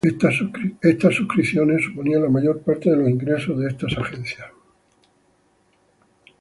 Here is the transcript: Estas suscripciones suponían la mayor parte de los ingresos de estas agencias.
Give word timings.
Estas 0.81 1.13
suscripciones 1.13 1.83
suponían 1.85 2.23
la 2.23 2.29
mayor 2.29 2.63
parte 2.63 2.89
de 2.89 2.97
los 2.97 3.07
ingresos 3.07 3.59
de 3.59 3.67
estas 3.67 3.95
agencias. 3.99 4.47